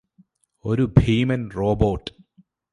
ഒരു 0.65 0.93
ഭീമൻ 0.97 1.49
റോബോട്ട് 1.49 2.09